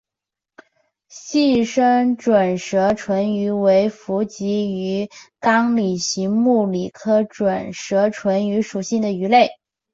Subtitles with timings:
[1.09, 5.07] 细身准舌唇鱼为辐鳍鱼
[5.39, 9.51] 纲鲤形目鲤科准舌唇鱼属的鱼类。